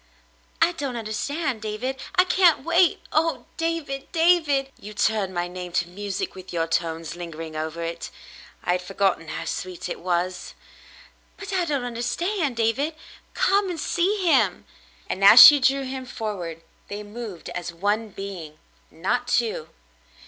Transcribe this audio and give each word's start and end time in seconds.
"I 0.63 0.71
don't 0.71 0.95
understand, 0.95 1.61
David. 1.61 1.97
I 2.15 2.23
can't 2.23 2.63
wait. 2.65 3.01
Oh! 3.11 3.45
David— 3.55 4.11
David!" 4.11 4.71
"You 4.79 4.95
turn 4.95 5.31
my 5.31 5.47
name 5.47 5.71
to 5.73 5.87
music 5.87 6.33
with 6.33 6.51
your 6.51 6.65
tones 6.65 7.15
lingering 7.15 7.55
over 7.55 7.83
it. 7.83 8.09
I 8.63 8.71
had 8.71 8.81
forgotten 8.81 9.27
how 9.27 9.45
sweet 9.45 9.87
it 9.89 9.99
was." 9.99 10.55
"But 11.37 11.53
I 11.53 11.65
don't 11.65 11.83
understand, 11.85 12.57
David. 12.57 12.95
Come 13.35 13.69
and 13.69 13.79
see 13.79 14.23
him." 14.25 14.65
And 15.07 15.23
as 15.23 15.39
she 15.39 15.59
drew 15.59 15.83
him 15.83 16.07
forward, 16.07 16.63
they 16.87 17.03
moved 17.03 17.49
as 17.51 17.71
one 17.71 18.09
being, 18.09 18.57
not 18.89 19.27
two. 19.27 19.69